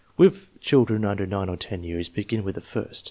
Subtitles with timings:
[0.17, 2.99] With children tinder 9 or 10 years, begin with the first.